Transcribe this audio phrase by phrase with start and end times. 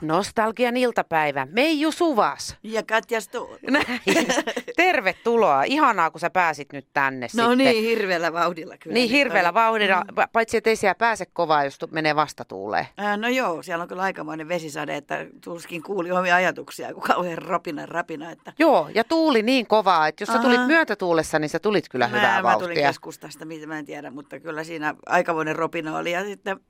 [0.00, 1.46] Nostalgian iltapäivä.
[1.50, 2.56] Meiju Suvas.
[2.62, 3.58] Ja Katja Stoon.
[4.76, 5.62] Tervetuloa.
[5.62, 7.58] Ihanaa, kun sä pääsit nyt tänne No sitten.
[7.58, 8.94] niin, hirveällä vauhdilla kyllä.
[8.94, 10.14] Niin hirveällä vauhdilla, mm.
[10.32, 12.86] paitsi että ei siellä pääse kovaa, jos menee vastatuuleen.
[13.00, 17.38] Äh, no joo, siellä on kyllä aikamoinen vesisade, että tuskin kuuli omia ajatuksia, kun kauhean
[17.38, 18.30] rapina rapina.
[18.30, 20.42] Että Joo, ja tuuli niin kovaa, että jos sä Aha.
[20.42, 22.88] tulit myötätuulessa, niin sä tulit kyllä hyvää mä, mä tulin vauhtia.
[22.88, 26.12] keskustasta, mitä mä en tiedä, mutta kyllä siinä aikamoinen ropina oli.
[26.12, 26.60] Ja sitten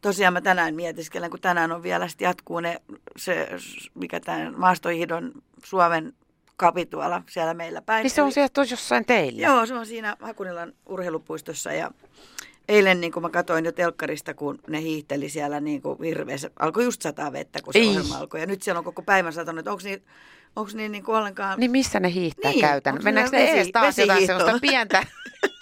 [0.00, 2.80] tosiaan mä tänään mietiskelen, kun tänään on vielä, sitten jatkuu ne,
[3.16, 3.48] se,
[3.94, 5.32] mikä tämä maastoihdon
[5.64, 6.12] Suomen
[6.56, 8.02] kapi tuolla siellä meillä päin.
[8.02, 9.42] Niin se on siellä jossain teillä.
[9.42, 11.90] Joo, se on siinä Hakunilan urheilupuistossa ja
[12.68, 16.84] eilen niin kuin mä katsoin jo telkkarista, kun ne hiihteli siellä niin kuin hirveässä, alkoi
[16.84, 17.88] just sataa vettä, kun se Ei.
[17.88, 18.40] ohjelma alkoi.
[18.40, 20.02] Ja nyt siellä on koko päivän satanut, että onko niin,
[20.56, 21.60] onko niin, niin kuin ollenkaan...
[21.60, 23.04] Niin missä ne hiihtää Niin, käytännössä?
[23.04, 25.06] Mennäänkö ne ees vesi- taas jotain sellaista pientä?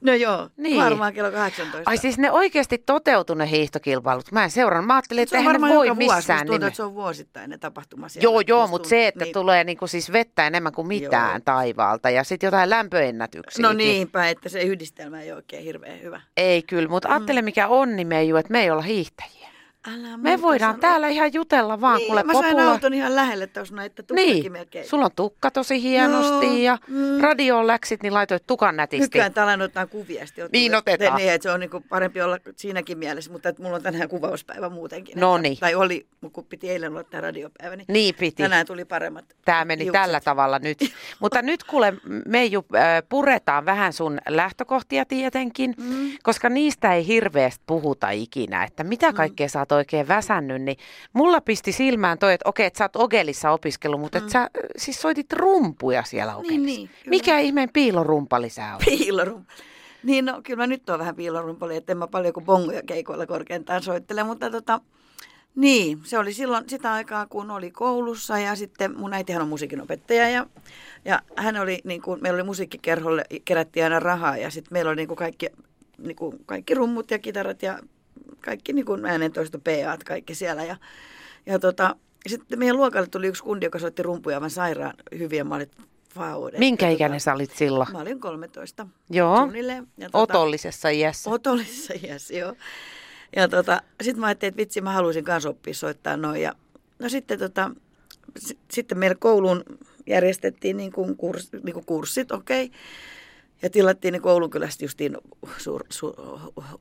[0.00, 0.84] No joo, Niin.
[0.84, 1.90] varmaan kello 18.
[1.90, 4.32] Ai siis ne oikeasti toutui ne hiihtokilpailut.
[4.32, 4.86] Mä en seurannut.
[4.86, 7.60] Mä ajattelin, että eihän ne voi joka vuosi, musta missään tuntuu, että se on vuosittainen
[7.60, 8.24] tapahtuma siellä.
[8.24, 9.32] Joo, joo, mutta se, että niin.
[9.32, 11.40] tulee niinku siis vettä enemmän kuin mitään Joo.
[11.44, 13.62] taivaalta ja sitten jotain lämpöennätyksiä.
[13.66, 16.20] No niinpä, että se yhdistelmä ei ole oikein hirveän hyvä.
[16.36, 17.14] Ei kyllä, mutta Mm.
[17.14, 19.41] ajattele mikä onni Meiju, että me ei olla hiihtäjiä.
[19.88, 20.80] Älä Me voidaan sano.
[20.80, 24.32] täällä ihan jutella vaan, niin, kuule mä sain popula- auton ihan lähelle tuossa, että tukkakin
[24.32, 24.88] Niin, melkein.
[24.88, 27.20] sulla on tukka tosi hienosti Joo, ja mm.
[27.20, 29.04] radioon läksit, niin laitoit tukan nätisti.
[29.04, 30.26] Nykyään tällainen otetaan kuvia.
[30.26, 31.16] sitten Niin otetaan-.
[31.16, 34.08] Niin, että se on niin kuin parempi olla siinäkin mielessä, mutta että mulla on tänään
[34.08, 35.20] kuvauspäivä muutenkin.
[35.20, 35.56] No niin.
[35.60, 38.42] Tai oli, kun piti eilen olla tämä radiopäivä, niin, Niin piti.
[38.42, 40.02] tänään tuli paremmat Tämä meni hiukset.
[40.02, 40.78] tällä tavalla nyt.
[41.20, 41.92] Mutta nyt kuule,
[42.28, 46.10] Meiju, äh, puretaan vähän sun lähtökohtia tietenkin, mm.
[46.22, 50.62] koska niistä ei hirveästi puhuta ikinä, että mitä kaikkea sä oot oikein väsännyt.
[50.62, 50.76] Niin
[51.12, 54.22] mulla pisti silmään toi, että okei, että sä oot Ogelissa opiskellut, mutta mm.
[54.24, 56.66] että sä äh, siis soitit rumpuja siellä Ogelissa.
[56.66, 57.10] niin, kyllä.
[57.10, 58.82] Mikä ihmeen piilorumpali sä oot?
[58.84, 59.44] Piilorum.
[60.02, 63.26] Niin, no kyllä mä nyt on vähän piilorumpali, että en mä paljon kuin bongoja keikoilla
[63.26, 64.80] korkeintaan soittele, mutta tota,
[65.54, 70.28] niin, se oli silloin sitä aikaa, kun oli koulussa ja sitten mun äitihän on musiikinopettaja
[70.28, 70.46] ja,
[71.04, 74.96] ja hän oli, niin kuin, meillä oli musiikkikerholle, kerättiin aina rahaa ja sitten meillä oli
[74.96, 75.46] niin kuin kaikki,
[75.98, 77.78] niin kuin kaikki rummut ja kitarat ja
[78.40, 80.76] kaikki niin kuin äänentoisto, PAt, kaikki siellä ja,
[81.46, 85.44] ja tota, sitten meidän luokalle tuli yksi kundi, joka soitti rumpuja aivan sairaan hyviä.
[85.44, 85.82] Mä olin, että
[86.58, 87.92] Minkä tota- ikäinen sä olit silloin?
[87.92, 88.86] Mä olin 13.
[89.10, 89.36] Joo.
[89.36, 89.86] Suunnilleen.
[89.98, 91.30] Ja tota, Otollisessa iässä.
[91.30, 92.54] Otollisessa iässä, joo.
[93.36, 96.42] Ja tota, sitten mä ajattelin, että vitsi, mä haluaisin kanssa oppia soittaa noin.
[96.42, 96.52] Ja,
[96.98, 97.70] no sitten, tota,
[98.38, 99.64] s- sitten meillä kouluun
[100.06, 102.64] järjestettiin niin kuin kurs, niin kuin kurssit, okei.
[102.64, 102.78] Okay.
[103.62, 105.16] Ja tilattiin niin koulukylästä justiin
[105.58, 106.14] suur, su,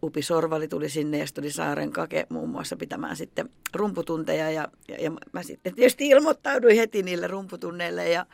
[0.03, 4.51] Upi Sorvali tuli sinne ja tuli Saaren Kake muun muassa pitämään sitten rumputunteja.
[4.51, 8.25] Ja, ja, ja mä sitten tietysti ilmoittauduin heti niille rumputunneille ja,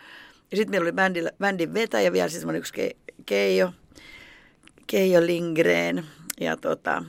[0.52, 2.92] ja sitten meillä oli bändillä, bändin vetäjä vielä siis yksi ke,
[3.26, 3.74] Keijo,
[4.88, 6.06] Keijo Lindgren
[6.40, 7.04] ja tota,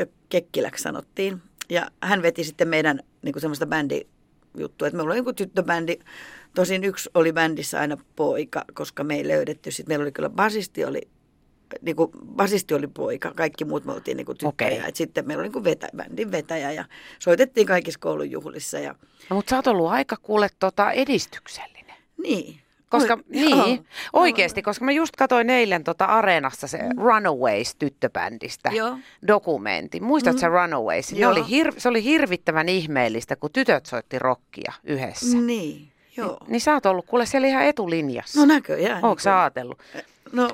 [0.00, 1.42] Kö- Kekkiläksi sanottiin.
[1.68, 5.98] Ja hän veti sitten meidän niin kuin semmoista bändijuttua, että meillä oli joku tyttöbändi.
[6.54, 9.70] Tosin yksi oli bändissä aina poika, koska me ei löydetty.
[9.70, 11.00] Sitten meillä oli kyllä basisti oli,
[11.82, 14.68] niin kuin, basisti oli poika, kaikki muut me oltiin niin kuin tyttöjä.
[14.70, 14.88] Okei.
[14.88, 16.84] Et sitten meillä oli niin kuin vetä, bändin vetäjä ja
[17.18, 18.78] soitettiin kaikissa koulun juhlissa.
[18.78, 18.94] Ja,
[19.30, 21.96] No, mutta sä oot ollut aika kuule tota, edistyksellinen.
[22.22, 22.60] niin.
[22.90, 23.78] Koska, Oi, niin, joo.
[24.12, 28.98] oikeasti, koska mä just katsoin eilen tota Areenassa se Runaways tyttöbändistä Joo.
[29.26, 30.04] dokumentin.
[30.04, 30.52] Muistatko mm.
[30.52, 31.12] Runaways?
[31.12, 31.32] Ne Joo.
[31.32, 35.36] oli hir- se oli hirvittävän ihmeellistä, kun tytöt soitti rockia yhdessä.
[35.36, 35.46] Mm.
[35.46, 35.89] Niin,
[36.20, 36.38] joo.
[36.48, 38.40] Niin sä oot ollut kuule siellä ihan etulinjassa.
[38.40, 39.04] No näköjään.
[39.04, 39.78] Ootko sä ajatellut?
[40.32, 40.48] No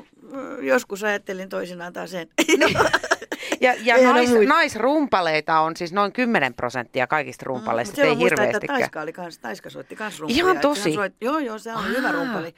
[0.62, 2.28] joskus ajattelin toisinaan taas sen.
[3.60, 4.49] Ja, ja Eihän nais, muita.
[4.54, 8.78] naisrumpaleita on siis noin 10 prosenttia kaikista rumpaleista, Mutta mm, ei hirveästikään.
[8.81, 10.37] Taiska, oli kans, Taiska soitti kans rumpuja.
[10.37, 10.81] Ihan tosi?
[10.82, 11.83] hän Soit, joo, joo, se on Aa.
[11.83, 12.54] hyvä rumpali.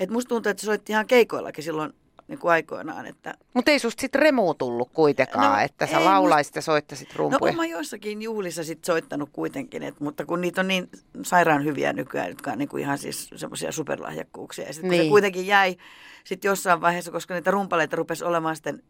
[0.00, 1.92] Et musta tuntuu, että se soitti ihan keikoillakin silloin
[2.28, 3.06] niin kuin aikoinaan.
[3.06, 7.14] Että, Mutta ei susta sit remu tullut kuitenkaan, No, että sä laulaisit ja soittaisit no
[7.16, 7.50] rumpuja.
[7.50, 10.88] oon mä joissakin juhlissa sit soittanut kuitenkin, et, mutta kun niitä on niin
[11.22, 14.66] sairaan hyviä nykyään, jotka on niin kuin ihan siis semmoisia superlahjakkuuksia.
[14.66, 15.02] Ja sitten Niin.
[15.04, 15.76] se kuitenkin jäi
[16.24, 18.82] sit jossain vaiheessa, koska niitä rumpaleita rupesi olemaan sitten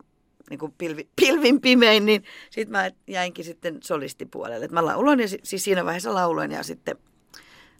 [0.50, 4.64] niin kuin pilvi, pilvin pimein, niin sitten mä jäinkin sitten solistipuolelle.
[4.64, 6.96] Et mä lauloin ja si- siis siinä vaiheessa lauloin ja sitten,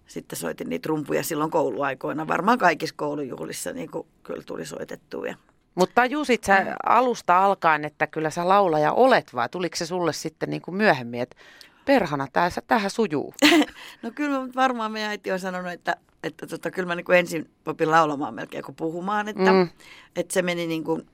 [0.07, 2.29] sitten soitin niitä rumpuja silloin kouluaikoina.
[2.29, 5.27] Varmaan kaikissa koulujuhlissa niin kuin kyllä tuli soitettua.
[5.27, 5.35] Ja
[5.77, 6.67] Mutta tajusit sä Mm.
[6.87, 11.21] alusta alkaen, että kyllä sä laulaja olet vai tuliko se sulle sitten niin kuin myöhemmin,
[11.21, 11.37] että
[11.85, 13.35] perhana, tää, tähän sujuu?
[14.03, 17.51] No kyllä varmaan meidän äiti on sanonut, että, että tota, kyllä mä niin kuin ensin
[17.67, 19.69] opin laulamaan melkein kuin puhumaan, että, mm.
[20.17, 21.07] että se meni niin kuin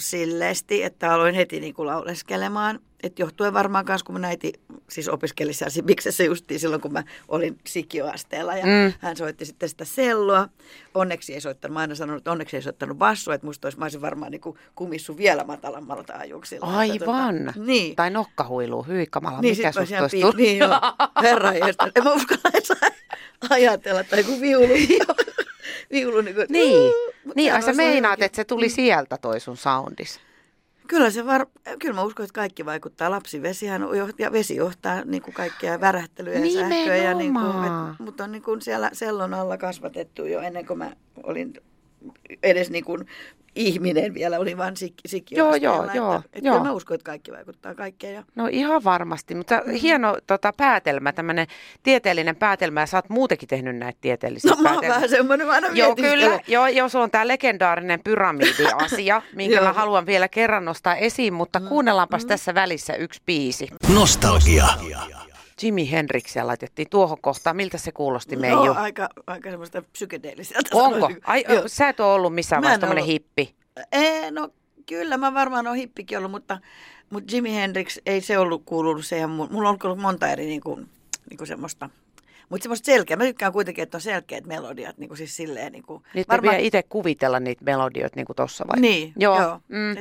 [0.00, 2.80] silleesti, että aloin heti niin kuin lauleskelemaan.
[3.02, 4.52] Että johtuen varmaan myös, kun mun äiti
[4.90, 8.54] siis opiskeli siellä Sibiksessä justiin silloin, kun mä olin sikioasteella.
[8.56, 8.92] Ja Mm.
[8.98, 10.48] hän soitti sitten sitä selloa.
[10.94, 13.84] Onneksi ei soittanut, mä aina sanonut, että onneksi ei soittanut bassua, että musta olisi, mä
[13.84, 16.66] olisin varmaan niin kuin kumissu vielä matalammalla taajuuksilla.
[16.66, 17.46] Että Aivan.
[17.46, 17.96] Tota, niin.
[17.96, 20.36] Tai nokkahuilu, hyi kamala, Niin, mikä susta olisi tullut?
[20.36, 20.80] Niin, joo.
[21.22, 21.52] Herra.
[21.52, 22.50] En mä uskalla
[23.50, 24.74] ajatella, tai kuin viulu.
[25.92, 26.92] viulu niin kuin, Niin,
[27.34, 30.20] niin ai sä meinaat, että se tuli sieltä toi sun soundis.
[30.88, 31.46] Kyllä, se var,
[31.78, 33.10] kyllä mä uskon, että kaikki vaikuttaa.
[33.10, 36.96] Lapsivesihän joht- ja vesi johtaa niin kuin kaikkea värähtelyä ja sähköä.
[36.96, 40.78] Ja niin kuin, et, mutta on niin kuin siellä sellon alla kasvatettu jo ennen kuin
[40.78, 40.92] mä
[41.22, 41.54] olin
[42.42, 43.06] edes niin kuin
[43.56, 45.76] ihminen vielä, olin vain sik- sikkioasteella.
[45.76, 46.64] Joo, joo, joo, että, että joo.
[46.64, 48.14] Mä uskon, että kaikki vaikuttaa kaikkeen.
[48.14, 51.46] Ja, No ihan varmasti, mutta hieno tota, päätelmä, tämmöinen
[51.82, 55.52] tieteellinen päätelmä, ja sä oot muutenkin tehnyt näitä tieteellisiä no mä oon vähän semmoinen, mä
[55.52, 56.40] aina Joo, kyllä.
[56.48, 61.60] Joo, joo, sulla on tämä legendaarinen pyramiidi-asia, minkä mä haluan vielä kerran nostaa esiin, mutta
[61.60, 63.68] kuunnellaanpas tässä välissä yksi biisi.
[63.94, 64.66] Nostalgia.
[65.62, 67.56] Jimi Hendrixia laitettiin tuohon kohtaan.
[67.56, 68.64] Miltä se kuulosti meiju?
[68.64, 70.68] No, aika, aika semmoista psykedeelliseltä.
[70.76, 71.10] Onko?
[71.24, 71.62] Ai, Joo.
[71.66, 73.12] sä et ole ollut missään vaiheessa tämmöinen ollut.
[73.12, 73.54] hippi.
[73.92, 74.48] Ei, no
[74.86, 76.58] kyllä mä varmaan on hippikin ollut, mutta,
[77.10, 80.88] mutta Jimi Hendrix ei se ollut kuulunut mun- Mulla on ollut monta eri niin kuin,
[81.30, 81.90] niin kuin semmoista,
[82.48, 83.16] mutta semmoista selkeä.
[83.16, 85.72] Mä tykkään kuitenkin, että on selkeät melodiat, niin kuin siis silleen.
[85.72, 86.60] Niin kuin, Nyt varmaan...
[86.60, 88.80] itse kuvitella niitä melodioita niin kuin tossa vai?
[88.80, 89.40] Niin, joo.
[89.42, 89.60] joo.
[89.68, 89.94] Mm.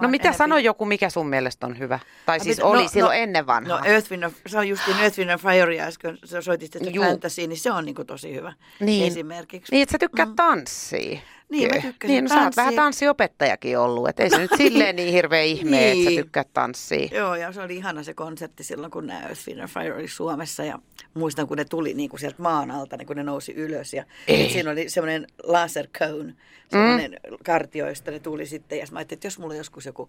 [0.00, 1.98] No mitä enempi- sano joku, mikä sun mielestä on hyvä?
[2.26, 3.78] Tai No siis mitä- oli no- silloin no- ennen vanhaa.
[3.78, 6.72] No Earth, Wind of, se on justiin Earth, Wind and Fire, ja äsken sä soitit
[6.72, 6.90] sitä.
[7.00, 9.06] Fantasy, niin se on niin kuin tosi hyvä Niin.
[9.06, 9.72] esimerkiksi.
[9.72, 11.18] Niin, että sä tykkäät tanssia.
[11.50, 14.96] Niin, mä tykkäsin Niin, no, sä oot vähän tanssiopettajakin ollut, että ei se nyt silleen
[14.96, 16.04] niin hirveä ihme, että Niin.
[16.14, 17.08] sä tykkäät tanssia.
[17.12, 20.08] Joo, ja se oli ihana se konsertti silloin, kun nämä Earth, Wind and Fire oli
[20.08, 20.64] Suomessa.
[20.64, 20.78] Ja
[21.14, 23.94] muistan, kun ne tuli niin kuin sieltä maan alta, niin kun ne nousi ylös.
[23.94, 24.04] Ja
[24.52, 26.34] siinä oli semmoinen laser cone,
[26.70, 27.36] semmoinen mm.
[27.44, 28.78] kartioista ne tuli sitten.
[28.78, 30.08] Ja mä ajattelin, että jos mulla on joskus joku,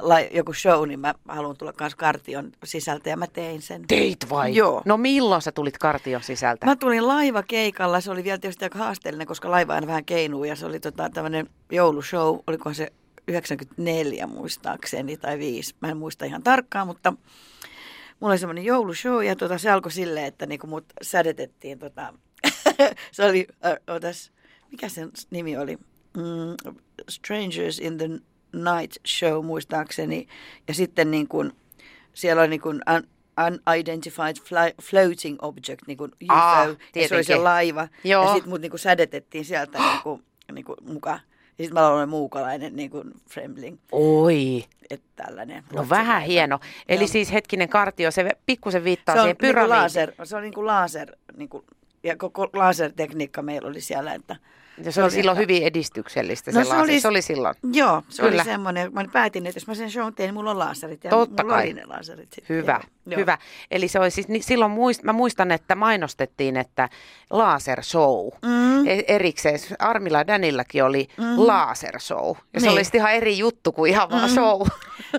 [0.00, 3.10] lai, joku show, niin mä haluan tulla myös kartion sisältä.
[3.10, 3.82] Ja mä tein sen.
[3.88, 4.54] Teit vai?
[4.54, 4.82] Joo.
[4.84, 6.66] No milloin sä tulit kartion sisältä?
[6.66, 10.56] Mä tulin laivakeikalla, se oli vielä tietysti aika haasteellinen, koska laiva aina vähän keinuu ja
[10.56, 12.92] se oli tota, tämmöinen joulushow, olikohan se
[13.28, 17.12] 94 muistaakseni tai 5, mä en muista ihan tarkkaan, mutta
[18.20, 22.14] mulla oli semmoinen joulushow ja tota, se alkoi silleen, että niinku mut sädetettiin, tota,
[23.12, 24.32] se oli, äh, otas,
[24.70, 25.76] mikä sen nimi oli,
[26.16, 26.72] mm,
[27.08, 28.08] Strangers in the
[28.52, 30.26] Night Show muistaakseni
[30.68, 31.52] ja sitten niin kuin,
[32.14, 33.08] siellä oli niin kuin un,
[33.72, 37.44] unidentified fly, floating object, niin kuin UFO, Aa, ja se oli se tietenkin.
[37.44, 37.88] laiva.
[38.04, 38.24] Joo.
[38.24, 40.22] Ja sitten mut niin kuin sädetettiin sieltä niin kuin,
[40.54, 41.20] niin kuin mukaan.
[41.58, 45.64] Ja sitten mä olen muukalainen niin kuin Fremling, Oi, että tällainen.
[45.72, 46.60] no vähän hieno.
[46.88, 47.08] Eli Joo.
[47.08, 49.82] siis hetkinen kartio, se pikkusen viittaa se on siihen niin kuin pyramidiin.
[49.82, 51.64] laser, se on niin kuin laser, niin kuin,
[52.02, 54.36] ja koko lasertekniikka meillä oli siellä, että
[54.84, 57.54] Ja se oli silloin hyvin edistyksellistä se, No se oli- se oli silloin.
[57.72, 58.34] Joo, se Kyllä.
[58.42, 58.92] oli semmoinen.
[58.92, 61.04] Mä päätin, että jos mä sen show teen, niin mulla on laserit.
[61.04, 61.64] Ja Totta mulla kai.
[61.64, 62.56] oli ne laserit sitten.
[62.56, 63.20] Hyvä, Joo.
[63.20, 63.38] hyvä.
[63.70, 66.88] Eli se oli siis, ni- silloin muist, mä muistan, että mainostettiin, että
[67.30, 68.28] laser show.
[68.42, 68.86] Mm.
[68.88, 69.58] E- erikseen.
[69.78, 71.24] Armilla ja Danilläkin oli mm.
[71.46, 72.36] laser show.
[72.54, 72.72] Ja se Niin.
[72.72, 74.60] oli sitten ihan eri juttu kuin ihan vaan show.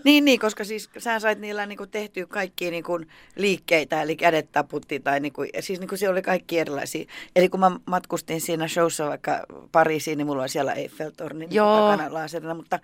[0.04, 3.00] Niin, niin, koska siis sä sait niillä niinku tehtyä kaikkia niinku
[3.36, 7.06] liikkeitä, eli kädet taputti, tai niinku, siis niinku siellä oli kaikki erilaisia.
[7.36, 11.92] Eli kun mä matkustin siinä showssa vaikka Pariisiin, niin mulla oli siellä Eiffeltorni Joo.
[11.92, 12.80] takana laserilla, mutta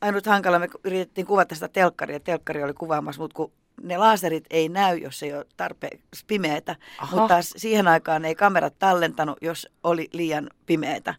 [0.00, 3.52] ainut hankala, me yritettiin kuvata sitä telkkaria, ja telkkari oli kuvaamassa, mutta kun
[3.82, 7.16] ne laserit ei näy, jos ei ole tarpeeksi pimeätä, Aha.
[7.16, 11.14] mutta taas siihen aikaan ei kamerat tallentanut, jos oli liian pimeätä.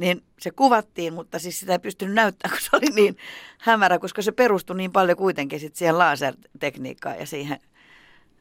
[0.00, 3.16] Niin se kuvattiin, mutta siis sitä ei pystynyt näyttämään, kun se oli niin
[3.58, 7.58] hämärä, koska se perustui niin paljon kuitenkin sit siihen lasertekniikkaan ja siihen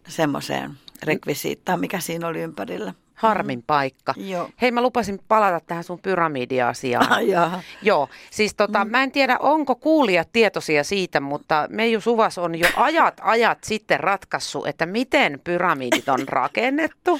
[0.07, 0.71] semmoiseen
[1.03, 2.93] rekvisiittaan, mikä siinä oli ympärillä.
[3.17, 4.13] Harmin paikka.
[4.17, 4.49] Joo.
[4.61, 7.11] Hei, mä lupasin palata tähän sun pyramidiasiaan.
[7.11, 7.61] Ah, jaha.
[7.81, 8.91] Joo, siis tota, mm.
[8.91, 13.99] mä en tiedä, onko kuulijat tietoisia siitä, mutta Meiju Suvas on jo ajat ajat sitten
[13.99, 17.19] ratkaissut, että miten pyramidit on rakennettu.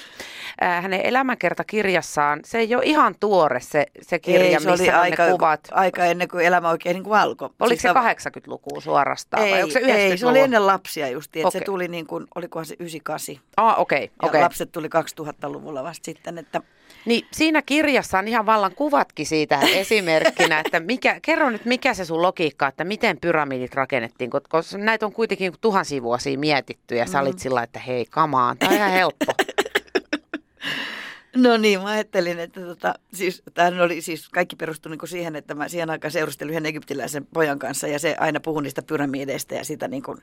[0.64, 4.96] Äh, hänen elämänkertakirjassaan, se ei ole ihan tuore se, se kirja, Ei, se oli missä
[4.96, 5.68] on aika, ne kuvat.
[5.72, 7.50] aika ennen kuin elämä oikein niin kuin alkoi.
[7.60, 9.96] Oliko se Siis 80-lukua suorastaan ei, vai onko se 90-luvun?
[10.00, 11.60] ei, se oli ennen lapsia justiin, että Okei.
[11.62, 13.36] se tuli niin kuin, olikohan se 98.
[13.58, 14.42] Ah, okei, Ja okei.
[14.42, 14.88] lapset tuli
[15.22, 16.62] 2000-luvulla vasta sitten, että
[17.06, 22.06] Niin siinä kirjassa on ihan vallan kuvatkin siitä esimerkkinä, että mikä, kerro nyt mikä se
[22.06, 27.06] sun logiikka, että miten pyramidit rakennettiin, ko- koska näitä on kuitenkin tuhansia vuosia mietitty ja
[27.06, 29.34] sä olit sillä, että hei kamaan, tämä on ihan helppo.
[31.38, 35.56] No niin, mä ajattelin, että tota, siis, tämähän oli siis kaikki perustui niin siihen, että
[35.56, 39.66] mä siihen aikaan seurustelin yhden egyptiläisen pojan kanssa ja se aina puhui niistä pyramideista ja
[39.66, 40.18] sitä, niin kuin,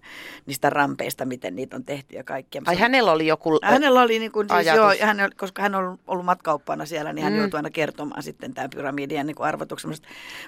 [0.46, 2.62] niistä rampeista, miten niitä on tehty ja kaikkea.
[2.66, 6.24] Ai hänellä oli joku Hänellä oli niin kuin, siis joo, hän, koska hän on ollut
[6.24, 7.38] matkauppana siellä, niin hän mm.
[7.38, 9.92] joutui aina kertomaan sitten tämän pyramidien niin arvotuksen.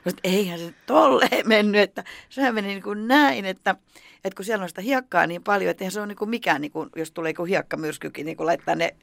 [0.07, 3.77] Että eihän se tolleen mennyt, että sehän meni niin kuin näin, että
[4.25, 6.61] että kun siellä on sitä hiekkaa niin paljon, että eihän se ole niin kuin mikään,
[6.61, 8.95] niin kuin, jos tulee joku hiekkamyrskykin, niin kuin laittaa ne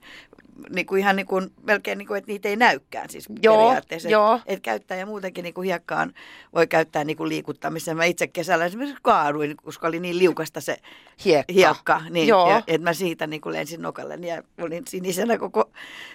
[0.69, 4.09] niin kuin ihan niin kuin, melkein, niin kuin, että niitä ei näykään siis joo, periaatteessa.
[4.09, 4.35] Joo.
[4.35, 6.13] Että et käyttää ja muutenkin niin kuin hiekkaan
[6.53, 7.97] voi käyttää niin kuin liikuttamiseen.
[7.97, 10.77] Mä itse kesällä esimerkiksi kaaduin, koska oli niin liukasta se
[11.25, 12.61] hiekka, hiekka niin, joo.
[12.67, 15.69] että mä siitä niin kuin lensin nokalle ja olin sinisenä koko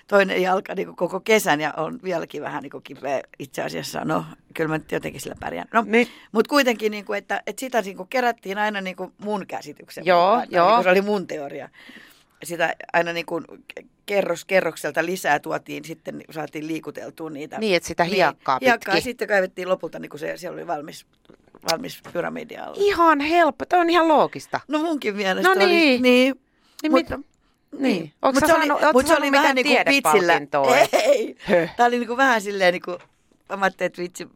[0.07, 4.05] toinen jalka niin kuin koko kesän ja on vieläkin vähän niin kuin kipeä itse asiassa.
[4.05, 5.69] No, kyllä mä nyt jotenkin sillä pärjään.
[5.73, 6.09] No, niin.
[6.33, 10.07] Mutta kuitenkin, niin kuin, että, että sitä niin kuin kerättiin aina niin kuin mun käsityksen.
[10.07, 10.67] Joo, mukaan, joo.
[10.67, 11.69] Niin kuin se oli mun teoria.
[12.43, 13.45] Sitä aina niin kuin
[14.09, 17.59] kerros kerrokselta lisää tuotiin, sitten saatiin liikuteltua niitä.
[17.59, 20.67] Niin, että sitä niin, hiekkaa niin, Hiekkaa sitten kaivettiin lopulta, niin kuin se, siellä oli
[20.67, 21.07] valmis,
[21.73, 22.77] valmis pyramidi alla.
[22.79, 24.61] Ihan helppo, tämä on ihan loogista.
[24.69, 25.69] No munkin mielestä no niin.
[25.69, 25.99] oli.
[25.99, 26.41] Niin.
[26.83, 27.27] Niin, mutta, mit,
[27.79, 28.13] niin.
[28.23, 30.41] Onko sä saanut, oli, se oli vähän niin kuin vitsillä.
[30.93, 31.37] Ei.
[31.77, 32.99] Tämä oli niin kuin vähän silleen niin kuin,
[33.57, 34.29] mä ajattelin, että vitsi,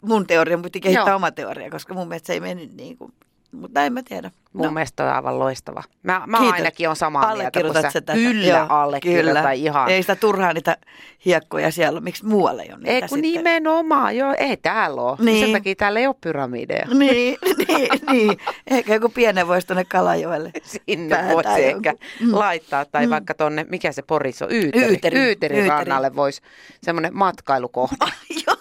[0.00, 1.16] mun teoria, mutta kehittää Joo.
[1.16, 3.12] oma teoria, koska mun mielestä se ei mennyt niin kuin
[3.52, 4.30] mutta en mä tiedä.
[4.52, 4.72] Mun no.
[4.72, 5.82] mielestä on aivan loistava.
[6.02, 7.90] Mä, mä ainakin on samaa mieltä kuin sä.
[7.92, 8.12] Tätä.
[8.12, 9.52] Kyllä Joo, allekirjoita kyllä.
[9.52, 9.88] ihan.
[9.88, 10.76] Ei sitä turhaa niitä
[11.24, 13.22] hiekkoja siellä Miksi muualle ei ole niitä Ei kun sitten?
[13.22, 14.16] nimenomaan.
[14.16, 15.16] Joo, ei täällä ole.
[15.20, 15.44] Niin.
[15.44, 16.86] Sen takia täällä ei ole pyramideja.
[16.94, 18.38] Niin, niin, niin.
[18.70, 20.50] Ehkä joku pienen voisi tuonne Kalajoelle.
[20.86, 22.34] Sinne voisi ehkä mm.
[22.34, 22.84] laittaa.
[22.84, 23.10] Tai mm.
[23.10, 24.52] vaikka tuonne, mikä se Poris on?
[24.52, 24.86] Yyteri.
[24.86, 25.20] Yyteri.
[25.20, 26.42] Yyterin rannalle voisi
[26.82, 27.96] semmoinen matkailukohde.
[28.46, 28.51] Joo.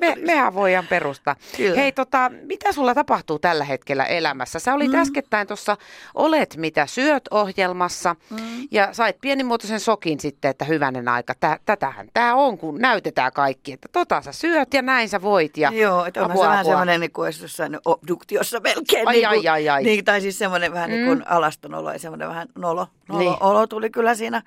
[0.00, 1.36] Me, mehän voidaan perustaa.
[1.56, 1.76] Kyllä.
[1.76, 4.58] Hei, tota, mitä sulla tapahtuu tällä hetkellä elämässä?
[4.58, 4.98] Sä olit mm.
[4.98, 5.76] äskettäin tuossa
[6.14, 8.68] Olet mitä syöt ohjelmassa mm.
[8.70, 11.34] ja sait pienimuotoisen sokin sitten, että hyvänen aika.
[11.34, 15.56] Tä, tätähän tämä on, kun näytetään kaikki, että tota sä syöt ja näin sä voit.
[15.56, 19.08] Ja Joo, että onhan apua, se vähän semmoinen niin kuin jossain obduktiossa melkein.
[19.08, 19.82] Ai, niin kuin, ai, ai, ai.
[19.82, 20.96] Niin, tai siis semmoinen vähän mm.
[20.96, 23.36] niin kuin alastonolo ja semmoinen vähän nolo, nolo niin.
[23.40, 24.42] olo tuli kyllä siinä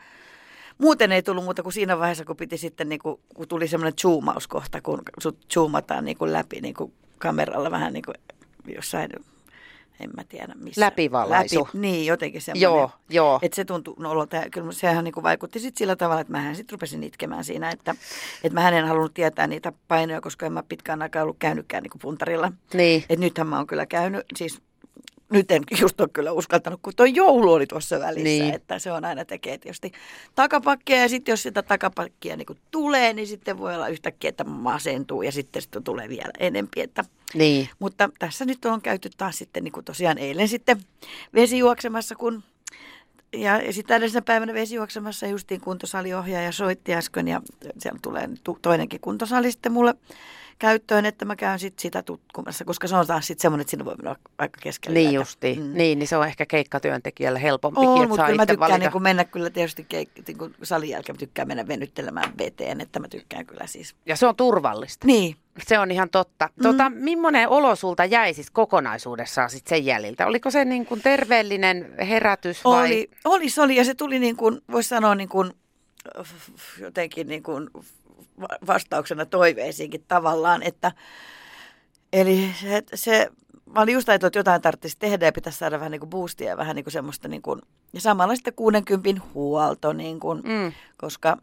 [0.81, 3.93] muuten ei tullut muuta kuin siinä vaiheessa, kun piti sitten, niin kuin, kun tuli semmoinen
[4.01, 8.15] zoomauskohta, kun sut zoomataan niin kuin läpi niin kuin kameralla vähän niin kuin
[8.75, 9.09] jossain
[10.01, 10.81] en mä tiedä missä.
[10.81, 11.59] Läpivalaisu.
[11.59, 12.61] Läpi, niin, jotenkin semmoinen.
[12.61, 13.39] Joo, joo.
[13.41, 16.55] Että se tuntui nololta ja kyllä sehän niin kuin vaikutti sitten sillä tavalla, että mähän
[16.55, 17.95] sitten rupesin itkemään siinä, että,
[18.43, 21.91] että mä en halunnut tietää niitä painoja, koska en mä pitkään aikaa ollut käynytkään niin
[21.91, 22.51] kuin puntarilla.
[22.73, 23.03] Niin.
[23.09, 24.61] Että nythän mä oon kyllä käynyt, siis
[25.31, 28.53] nyt en just ole kyllä uskaltanut, kun tuo joulu oli tuossa välissä, niin.
[28.53, 29.91] että se on aina tekee tietysti
[30.35, 35.21] takapakkia ja sitten jos sitä takapakkia niin tulee, niin sitten voi olla yhtäkkiä, että masentuu
[35.21, 36.81] ja sitten sitä tulee vielä enempi.
[36.81, 37.69] Että, niin.
[37.79, 40.77] Mutta tässä nyt on käyty taas sitten niin kuin tosiaan eilen sitten
[41.33, 42.43] vesijuoksemassa, kun
[43.33, 47.41] ja sitten edellisenä päivänä vesijuoksemassa justiin kuntosaliohjaaja soitti äsken ja
[47.77, 48.29] siellä tulee
[48.61, 49.95] toinenkin kuntosali sitten mulle
[50.61, 53.85] käyttöön, että mä käyn sit sitä tutkumassa, koska se on taas sitten semmoinen, että siinä
[53.85, 54.93] voi mennä aika keskellä.
[54.93, 55.55] Niin justi.
[55.55, 55.73] Mm.
[55.73, 58.77] Niin, niin se on ehkä keikkatyöntekijälle helpompikin, on, että mutta saa mä tykkään valita.
[58.77, 62.81] niin kuin mennä kyllä tietysti keik- niin kuin salin jälkeen, mä tykkään mennä venyttelemään veteen,
[62.81, 63.95] että mä tykkään kyllä siis.
[64.05, 65.07] Ja se on turvallista.
[65.07, 65.35] Niin.
[65.67, 66.49] Se on ihan totta.
[66.55, 66.63] Mm.
[66.63, 70.27] Tota, millainen olo sulta jäi siis kokonaisuudessaan sit sen jäljiltä?
[70.27, 72.85] Oliko se niin kuin terveellinen herätys vai?
[72.85, 75.53] Oli, oli, se oli ja se tuli niin kuin, voisi sanoa niin kuin,
[76.79, 77.69] jotenkin niin kuin
[78.67, 80.91] vastauksena toiveisiinkin tavallaan, että
[82.13, 83.29] eli se, se
[83.65, 86.49] mä olin just ajatellut, että jotain tarvitsisi tehdä ja pitäisi saada vähän niin kuin boostia
[86.49, 87.61] ja vähän niin kuin semmoista niin kuin,
[87.93, 90.71] ja samalla sitten 60 huolto, niin kuin, mm.
[90.97, 91.37] koska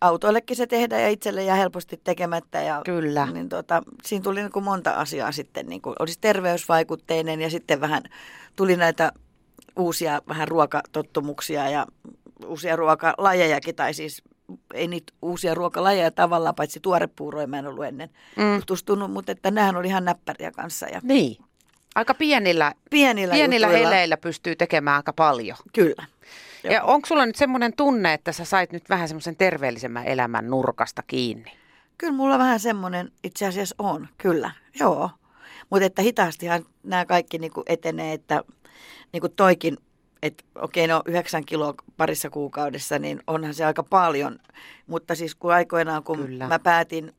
[0.00, 2.62] autoillekin se tehdään ja itselle jää helposti tekemättä.
[2.62, 3.26] Ja, Kyllä.
[3.26, 7.80] Niin tota, siinä tuli niin kuin monta asiaa sitten, niin kuin, olisi terveysvaikutteinen ja sitten
[7.80, 8.02] vähän
[8.56, 9.12] tuli näitä
[9.76, 11.86] uusia vähän ruokatottumuksia ja
[12.46, 14.22] uusia ruokalajejakin, tai siis
[14.74, 18.60] ei niitä uusia ruokalajeja tavallaan, paitsi tuorepuuroja mä en ollut ennen mm.
[18.60, 20.86] tutustunut, mutta että nämähän oli ihan näppäriä kanssa.
[20.86, 21.36] Ja niin.
[21.94, 25.56] Aika pienillä, pienillä, pienillä heleillä pystyy tekemään aika paljon.
[25.72, 26.06] Kyllä.
[26.64, 26.92] Ja Joo.
[26.92, 31.52] onko sulla nyt semmoinen tunne, että sä sait nyt vähän semmoisen terveellisemmän elämän nurkasta kiinni?
[31.98, 34.50] Kyllä mulla vähän semmoinen itse asiassa on, kyllä.
[34.80, 35.10] Joo.
[35.70, 38.42] Mutta että hitaastihan nämä kaikki niinku etenee, että
[39.12, 39.76] niinku toikin
[40.22, 44.38] että okei, no 9 kiloa parissa kuukaudessa, niin onhan se aika paljon.
[44.86, 46.48] Mutta siis kun aikoinaan, kun Kyllä.
[46.48, 47.12] mä päätin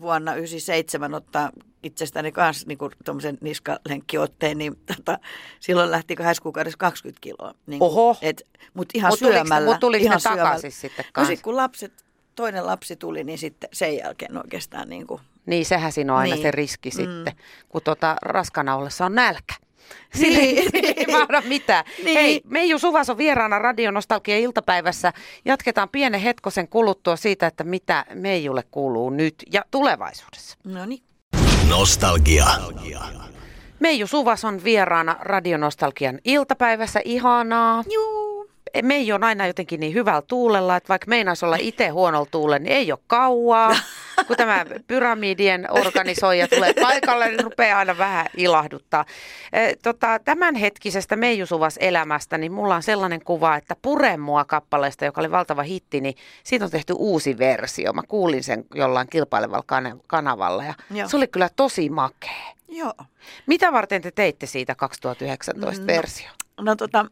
[0.00, 1.50] vuonna 1997 ottaa
[1.82, 5.18] itsestäni kanssa niin tuommoisen niskalenkkiotteen, niin tota,
[5.60, 7.54] silloin lähti kahdessa kuukaudessa 20 kiloa.
[7.66, 8.16] Niin Oho.
[8.74, 9.66] Mutta ihan mut syömällä.
[9.66, 11.32] Mutta tuliko ihan ne takaisin sitten kanssa?
[11.32, 12.04] No sit, kun lapset,
[12.34, 15.20] toinen lapsi tuli, niin sitten sen jälkeen oikeastaan niin kuin...
[15.46, 16.42] Niin, sehän siinä on aina niin.
[16.42, 16.96] se riski mm.
[16.96, 17.32] sitten,
[17.68, 19.54] kun tota, raskana ollessa on nälkä.
[20.14, 20.72] Sille Niin.
[20.96, 21.84] ei mahda mitään.
[22.04, 22.18] Niin.
[22.18, 25.12] Hei, Meiju Suvas on vieraana Radionostalgia iltapäivässä.
[25.44, 30.58] Jatketaan pienen hetkosen kuluttua siitä, että mitä Meijulle kuuluu nyt ja tulevaisuudessa.
[30.64, 31.02] No niin.
[31.68, 32.46] Nostalgia.
[33.80, 37.00] Meiju Suvas on vieraana Radionostalgian iltapäivässä.
[37.04, 37.84] Ihanaa.
[37.92, 38.33] Juu.
[38.82, 42.76] Meiju on aina jotenkin niin hyvällä tuulella, että vaikka meinaisi olla itse huonolla tuulella, niin
[42.76, 43.76] ei ole kauaa.
[44.26, 49.04] Kun tämä pyramidien organisoija tulee paikalle, niin rupeaa aina vähän ilahduttaa.
[49.82, 55.20] Tota, tämänhetkisestä Meiju Suvas elämästä, niin mulla on sellainen kuva, että Pure mua kappaleesta, joka
[55.20, 56.14] oli valtava hitti, niin
[56.44, 57.92] siitä on tehty uusi versio.
[57.92, 61.08] Mä kuulin sen jollain kilpailevalla kan- kanavalla ja Joo.
[61.08, 62.54] se oli kyllä tosi makea.
[62.68, 62.94] Joo.
[63.46, 65.86] Mitä varten te teitte siitä 2019 No.
[65.86, 66.28] versio?
[66.60, 67.06] No tota,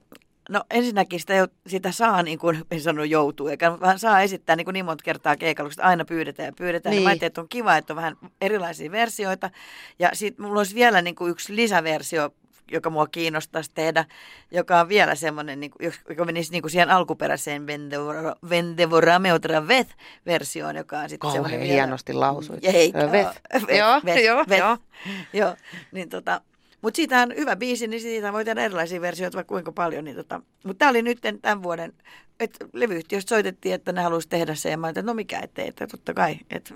[0.49, 4.57] no ensinnäkin sitä, jo, sitä saa niin kuin, en sano joutuu, eikä vaan saa esittää
[4.57, 6.91] niin, kuin niin monta kertaa keikalla, aina pyydetään ja pyydetään.
[6.91, 6.97] Niin.
[6.97, 7.05] Niin.
[7.05, 9.51] Mä ajattelin, että on kiva, että on vähän erilaisia versioita.
[9.99, 12.31] Ja sitten mulla olisi vielä niin kuin yksi lisäversio,
[12.73, 14.05] joka mua kiinnostaisi tehdä,
[14.51, 19.69] joka on vielä semmoinen, niin kuin, joka menisi niin kuin siihen alkuperäiseen Vendevora- Vendevorame otra
[19.69, 22.65] Veth-versioon, joka on sitten semmoinen hienosti lausuit.
[22.65, 22.99] Eikä.
[22.99, 23.41] Ö, Veth.
[23.67, 24.59] Veth, Joo, Veth, joo, Veth.
[24.61, 24.79] joo.
[25.33, 25.55] joo.
[25.93, 26.41] Niin tota,
[26.83, 30.05] mutta siitä on hyvä biisi, niin siitä voi tehdä erilaisia versioita vaikka kuinka paljon.
[30.05, 30.41] Niin tota.
[30.65, 31.93] Mutta tämä oli nyt tämän vuoden,
[32.41, 34.71] että levyyhtiöstä soitettiin, että ne halusi tehdä sen.
[34.71, 36.75] Ja mä ajattelin, että no mikä ettei, että totta kai, että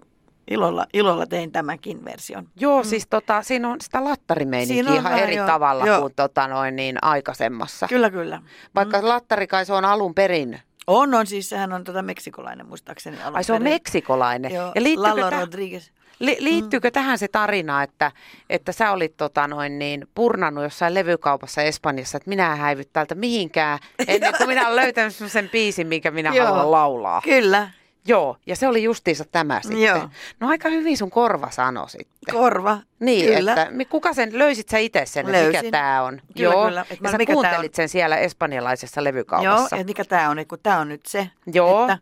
[0.50, 2.48] ilolla, ilolla tein tämänkin version.
[2.60, 2.88] Joo, mm.
[2.88, 5.46] siis tota, siinä on sitä lattarimeininkiä on ihan vähän, eri joo.
[5.46, 6.00] tavalla Joo.
[6.00, 7.88] kuin tota noin, niin aikaisemmassa.
[7.88, 8.42] Kyllä, kyllä.
[8.74, 9.08] Vaikka mm.
[9.08, 10.60] lattari kai se on alun perin.
[10.86, 13.74] On, on siis, sehän on tota meksikolainen muistaakseni alun Ai se on perin.
[13.74, 14.54] meksikolainen.
[14.54, 15.90] Joo, Ja Lalo täh- Rodriguez.
[16.18, 16.92] Li- liittyykö mm.
[16.92, 18.12] tähän se tarina, että,
[18.50, 23.14] että sä olit tota noin, niin, purnannut jossain levykaupassa Espanjassa, että minä en häivy täältä
[23.14, 26.46] mihinkään, ennen kuin minä olen löytänyt sen biisin, minkä minä Joo.
[26.46, 27.20] haluan laulaa.
[27.24, 27.70] Kyllä,
[28.08, 29.82] Joo, ja se oli justiinsa tämä sitten.
[29.82, 30.08] Joo.
[30.40, 32.34] No aika hyvin sun korva sanoi sitten.
[32.34, 32.78] korva.
[33.00, 33.52] Niin, kyllä.
[33.52, 35.70] että kuka sen, löysit sä itse sen, että mikä Löysin.
[35.70, 36.20] tämä on?
[36.36, 36.86] Kyllä, Joo, kyllä.
[36.90, 37.76] Et mä- ja sä mikä kuuntelit on?
[37.76, 39.76] sen siellä espanjalaisessa Joo, levykaupassa.
[39.76, 41.30] ja mikä tämä on, että kun tämä on nyt se.
[41.52, 41.82] Joo.
[41.82, 41.98] Että,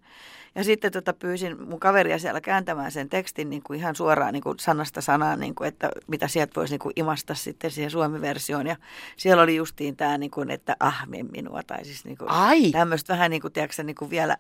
[0.55, 4.43] ja sitten tota pyysin mun kaveria siellä kääntämään sen tekstin niin kuin ihan suoraan niin
[4.43, 8.67] kuin sanasta sanaan, niin kuin, että mitä sieltä voisi niin kuin imasta sitten siihen suomi-versioon.
[8.67, 8.77] Ja
[9.17, 12.71] siellä oli justiin tämä, niin kuin, että ahme minua, tai siis niin kuin, Ai.
[12.71, 14.37] tämmöistä vähän niin kuin, tiedätkö, niin kuin vielä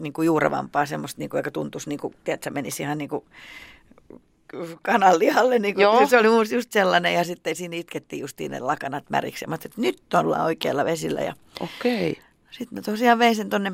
[0.00, 3.24] niin kuin juurevampaa, semmoista, niin kuin, joka tuntuisi, niin kuin, tiedätkö, menisi ihan niin kuin
[4.82, 5.58] kananlihalle.
[5.58, 9.44] Niin kuin, se oli mun just sellainen ja sitten siinä itkettiin justiin ne lakanat märiksi.
[9.44, 12.18] Ja mä että nyt ollaan oikealla vesillä ja Okei.
[12.50, 13.72] sitten mä tosiaan vein sen tonne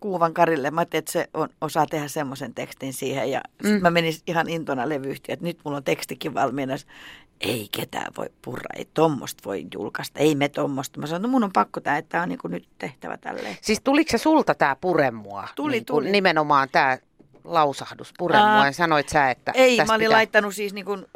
[0.00, 0.70] Kuuvan Karille.
[0.70, 3.30] Mä ajattelin, että se on, osaa tehdä semmoisen tekstin siihen.
[3.30, 3.82] Ja mm.
[3.82, 6.74] Mä menin ihan intona levyyhtiöön, että nyt mulla on tekstikin valmiina.
[7.40, 11.00] Ei ketään voi purra, ei tommosta voi julkaista, ei me tommosta.
[11.00, 13.56] Mä sanoin, no mun on pakko tämä, että tämä on niin nyt tehtävä tälleen.
[13.60, 15.48] Siis tuliko se sulta tämä puremua?
[15.56, 16.10] Tuli, niin tuli.
[16.10, 16.98] Nimenomaan tämä
[17.44, 18.46] lausahdus puremua.
[18.46, 18.72] Aa.
[18.72, 20.16] sanoit sä, että Ei, mä olin pitää...
[20.16, 21.06] laittanut siis niin kuin,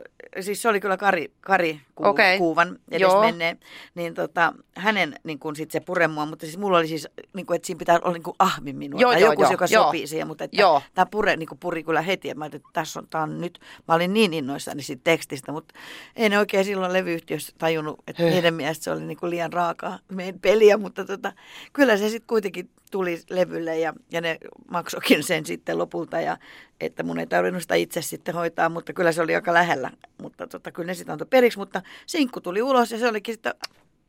[0.41, 2.39] siis se oli kyllä Kari, Kari ku, Okei.
[2.39, 2.79] Kuuvan Joo.
[2.91, 3.61] edesmenneen,
[3.95, 7.57] niin tota, hänen niin kuin sit se puremua, mutta siis mulla oli siis, niin kuin,
[7.57, 9.85] että siinä pitää olla niin kuin ahmi minua, Joo, tai joo, joku, joo, joka joo.
[9.85, 10.83] sopii siihen, mutta että Joo.
[10.95, 13.41] tämä pure niin kuin puri kyllä heti, että mä ajattelin, että tässä on, tää on
[13.41, 15.75] nyt, mä olin niin innoissani siitä tekstistä, mutta
[16.17, 18.33] ei ne oikein silloin levyyhtiössä tajunnut, että Höh.
[18.33, 21.33] niiden mielestä se oli niin kuin liian raakaa meidän peliä, mutta tota,
[21.73, 24.39] kyllä se sitten kuitenkin tuli levylle ja, ja ne
[24.71, 26.37] maksokin sen sitten lopulta ja
[26.81, 29.91] että mun ei tarvinnut sitä itse sitten hoitaa, mutta kyllä se oli aika lähellä.
[30.23, 33.55] Mutta tota, kyllä ne sitten antoi periksi, mutta sinkku tuli ulos ja se olikin sitten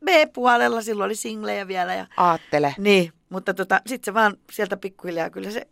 [0.05, 1.95] B-puolella, silloin oli singlejä vielä.
[1.95, 2.75] Ja, Aattele.
[2.77, 5.67] niin, mutta tota, sitten se vaan sieltä pikkuhiljaa, kyllä se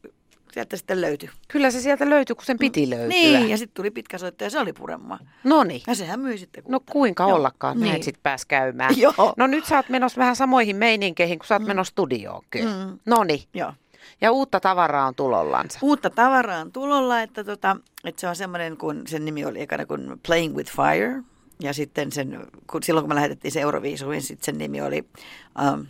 [0.53, 1.29] sieltä sitten löytyi.
[1.47, 3.07] Kyllä se sieltä löytyi, kun sen piti löytyä.
[3.07, 5.19] Niin, ja sitten tuli pitkä soitto ja se oli puremaa.
[5.43, 5.81] No niin.
[5.88, 6.63] Ja sehän myi sitten.
[6.67, 6.93] No kultaa.
[6.93, 7.36] kuinka Joo.
[7.36, 8.03] ollakaan, näin Niin.
[8.03, 8.97] sitten pääs käymään.
[9.01, 9.33] Joo.
[9.38, 11.67] No nyt sä oot menossa vähän samoihin meininkeihin, kun sä oot mm.
[11.67, 12.86] menossa studioon kyllä.
[12.86, 12.99] Mm.
[13.05, 13.41] No niin.
[13.53, 13.73] Joo.
[14.22, 15.80] Ja uutta tavaraa on tulollansa.
[15.82, 19.86] Uutta tavaraa on tulolla, että, tota, että se on semmoinen, kun sen nimi oli ekana
[19.86, 21.24] kuin Playing with Fire.
[21.60, 25.06] Ja sitten sen, kun, silloin kun me lähetettiin se Euroviisuihin, sitten sen nimi oli
[25.74, 25.86] um,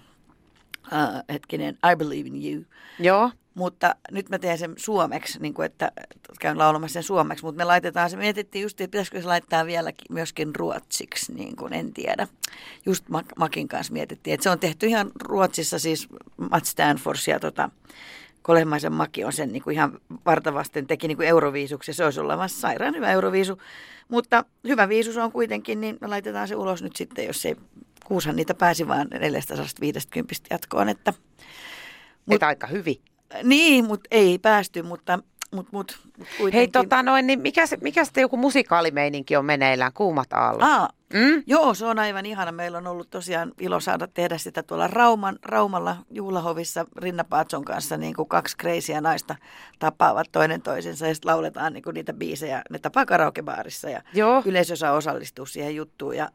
[0.91, 2.63] uh, hetkinen, I Believe in You.
[2.99, 3.31] Joo.
[3.53, 5.91] Mutta nyt mä teen sen suomeksi, niin kuin että
[6.39, 10.05] käyn laulamassa sen suomeksi, mutta me laitetaan se, mietittiin just, että pitäisikö se laittaa vieläkin
[10.09, 12.27] myöskin ruotsiksi, niin kuin en tiedä.
[12.85, 16.07] Just Mak- Makin kanssa mietittiin, että se on tehty ihan Ruotsissa, siis
[16.51, 17.69] Matt Stanfors ja tota,
[18.41, 22.19] Kolehmaisen Maki on sen niin kuin ihan vartavasten teki niin kuin euroviisuksi ja se olisi
[22.19, 23.61] olemassa sairaan hyvä euroviisu.
[24.07, 27.55] Mutta hyvä viisu se on kuitenkin, niin me laitetaan se ulos nyt sitten, jos ei
[28.07, 31.13] kuushan niitä pääsi vaan 450 jatkoon, että
[32.25, 33.01] Mut, Et aika hyvin.
[33.43, 35.19] niin, mutta ei päästy, mutta,
[35.51, 36.53] mutta, mutta kuitenkin.
[36.53, 40.63] Hei tota noin, niin mikä, se, mikä sitten joku musikaalimeininki on meneillään, kuumat aallot?
[40.63, 41.43] Aa, Mm?
[41.45, 42.51] joo, se on aivan ihana.
[42.51, 47.97] Meillä on ollut tosiaan ilo saada tehdä sitä tuolla Rauman, Raumalla juhlahovissa Rinna Paatson kanssa,
[47.97, 49.35] niin kuin kaksi kreisiä naista
[49.79, 52.61] tapaavat toinen toisensa ja sitten lauletaan niin kuin niitä biisejä.
[52.69, 54.41] Ne tapaa karaokebaarissa ja Joo.
[54.45, 56.29] yleisö saa osallistua siihen juttuun ja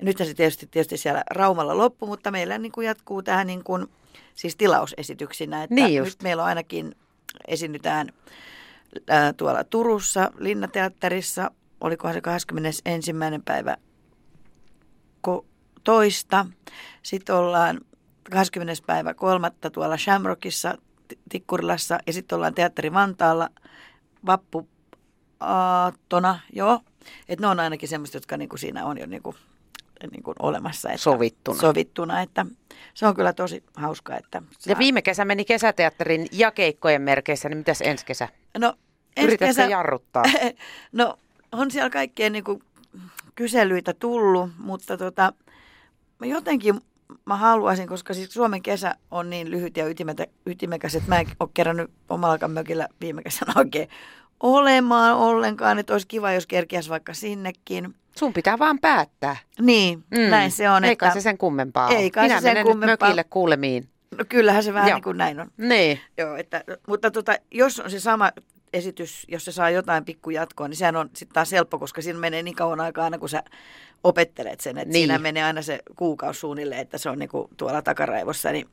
[0.00, 3.64] Ja nythän se tietysti, tietysti siellä Raumalla loppu, mutta meillä niin kuin jatkuu tähän niin
[3.64, 3.86] kuin,
[4.34, 5.62] siis tilausesityksinä.
[5.62, 6.10] Että Niin just.
[6.10, 6.94] Nyt meillä on ainakin,
[7.48, 8.08] esiinnytään
[9.08, 13.12] ää, tuolla Turussa, Linnateatterissa, olikohan se 21.
[13.44, 13.76] päivä
[15.28, 15.44] ko-
[15.84, 16.46] toista.
[17.02, 17.80] Sitten ollaan
[18.30, 18.82] 20.
[18.86, 23.48] päivä kolmatta tuolla Shamrockissa, Ti- Tikkurilassa ja sitten ollaan Teatteri Vantaalla
[24.26, 24.68] vappu
[25.40, 26.80] aattona, joo.
[27.28, 29.34] Että ne on ainakin semmoista, jotka niinku siinä on jo niinku,
[30.06, 30.88] niinku olemassa.
[30.88, 31.60] Että, Sovittuna.
[31.60, 32.46] Sovittuna, että
[32.94, 34.16] se on kyllä tosi hauska.
[34.16, 38.28] Että Ja viime kesä meni kesäteatterin ja keikkojen merkeissä, niin mitäs ensi kesä?
[38.58, 38.74] no,
[39.16, 40.22] ensi kesä- jarruttaa?
[40.92, 41.18] No
[41.52, 42.62] on siellä kaikkea niin kuin
[43.34, 45.32] kyselyitä tullut, mutta tota,
[46.18, 46.80] mä jotenkin
[47.26, 51.26] mä haluaisin, koska siis Suomen kesä on niin lyhyt ja ytimetä, ytimekäs, että mä en
[51.40, 53.88] ole kerännyt omallakaan mökillä viime kesänä oikein
[54.40, 57.94] olemaan ollenkaan, että olisi kiva, jos kerkiäisi vaikka sinnekin.
[58.18, 59.36] Sun pitää vaan päättää.
[59.60, 60.18] Niin, mm.
[60.30, 60.84] näin se on.
[60.84, 62.92] Ei että, se sen kummempaa Ei kai se Minä sen menen kummempaa.
[62.92, 63.88] nyt mökille kuulemiin.
[64.18, 64.96] no, kyllähän se vähän Joo.
[64.96, 65.50] niin kuin näin on.
[65.56, 66.00] Niin.
[66.18, 68.32] Joo, että, mutta tota, jos on se sama
[68.72, 72.42] esitys, jos se saa jotain pikkujatkoa, niin sehän on sitten taas helppo, koska siinä menee
[72.42, 73.42] niin kauan aikaa aina, kun sä
[74.04, 74.78] opettelet sen.
[74.78, 74.92] Että Niin.
[74.92, 75.08] niin.
[75.08, 78.52] siinä menee aina se kuukausi suunnilleen, että se on niinku tuolla takaraivossa.
[78.52, 78.68] Niin,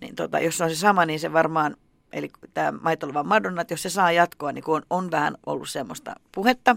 [0.00, 1.76] niin tota, jos on se sama, niin se varmaan,
[2.12, 5.68] eli tämä Maitolova Madonna, että jos se saa jatkoa, niin kun on, on vähän ollut
[5.68, 6.76] semmoista puhetta,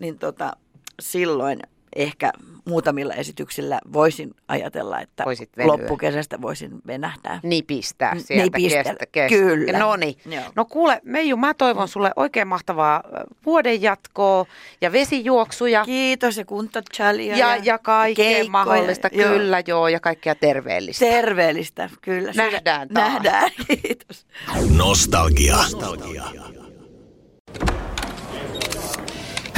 [0.00, 0.52] niin tota,
[1.00, 1.60] silloin
[1.96, 2.32] ehkä
[2.64, 5.72] muutamilla esityksillä voisin ajatella, että Voisit venyä.
[5.72, 7.40] loppukesästä voisin venähtää.
[7.42, 8.44] Nipistää sieltä.
[8.44, 9.28] nipistää, Kestä, kestä.
[9.36, 9.78] kyllä.
[9.78, 10.16] No niin.
[10.26, 10.44] Joo.
[10.56, 13.02] No kuule, Meiju, mä toivon sulle oikein mahtavaa
[13.46, 14.46] vuoden jatkoa
[14.80, 15.84] ja vesijuoksuja.
[15.84, 17.36] Kiitos ja kuntochalia.
[17.36, 18.50] Ja, ja kaikkea keikkoja.
[18.50, 19.28] mahdollista, Joo.
[19.32, 21.04] kyllä joo, ja kaikkea terveellistä.
[21.06, 22.32] Terveellistä, kyllä.
[22.36, 23.12] Nähdään taas.
[23.12, 23.50] Nähdään,
[23.82, 24.26] kiitos.
[24.76, 25.56] Nostalgia.
[25.56, 26.24] Nostalgia.